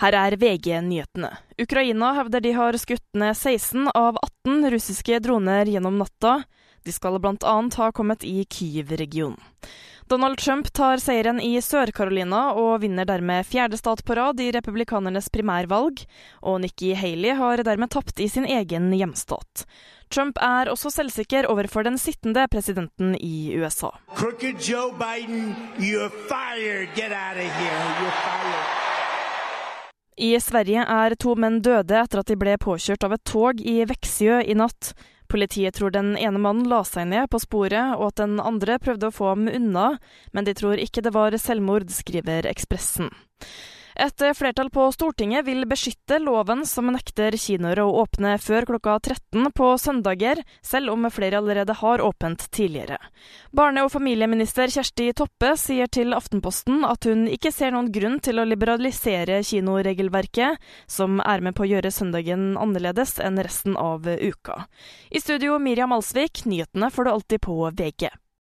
[0.00, 1.30] Her er VG-nyhetene.
[1.62, 6.42] Ukraina hevder de har skutt ned 16 av 18 russiske droner gjennom natta.
[6.84, 9.38] De skal annet ha kommet i Kyiv-regionen.
[10.06, 15.30] Donald Trump tar seieren i Sør-Carolina og vinner dermed fjerde stat på rad i republikanernes
[15.32, 16.02] primærvalg,
[16.44, 19.64] og Nikki Haley har dermed tapt i sin egen hjemstat.
[20.12, 23.94] Trump er også selvsikker overfor den sittende presidenten i USA.
[24.12, 26.92] Crooked Joe Biden, you're fired.
[26.94, 27.84] Get out of here.
[28.02, 28.83] You're fired.
[30.16, 33.80] I Sverige er to menn døde etter at de ble påkjørt av et tog i
[33.88, 34.92] Veksjø i natt.
[35.30, 39.10] Politiet tror den ene mannen la seg ned på sporet, og at den andre prøvde
[39.10, 39.96] å få ham unna,
[40.30, 43.10] men de tror ikke det var selvmord, skriver Ekspressen.
[43.94, 49.52] Et flertall på Stortinget vil beskytte loven som nekter kinoer å åpne før klokka 13
[49.54, 52.98] på søndager, selv om flere allerede har åpent tidligere.
[53.54, 58.42] Barne- og familieminister Kjersti Toppe sier til Aftenposten at hun ikke ser noen grunn til
[58.42, 60.58] å liberalisere kinoregelverket,
[60.90, 64.64] som er med på å gjøre søndagen annerledes enn resten av uka.
[65.14, 68.10] I studio Miriam Alsvik, nyhetene får du alltid på VG.